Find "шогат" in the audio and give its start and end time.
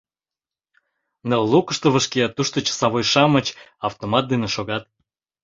4.55-4.83